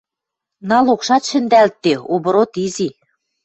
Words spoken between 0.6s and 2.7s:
Налогшат шӹндӓлтде— оборот